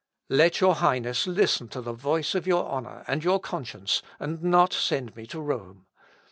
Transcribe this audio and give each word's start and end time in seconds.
"Let 0.29 0.59
your 0.61 0.73
Highness 0.77 1.27
listen 1.27 1.67
to 1.67 1.79
the 1.81 1.93
voice 1.93 2.33
of 2.33 2.47
your 2.47 2.65
honour 2.67 3.05
and 3.07 3.23
your 3.23 3.39
conscience, 3.39 4.01
and 4.19 4.41
not 4.41 4.73
send 4.73 5.15
me 5.15 5.27
to 5.27 5.39
Rome. 5.39 5.85